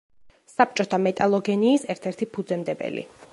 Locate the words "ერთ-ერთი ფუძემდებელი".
1.95-3.07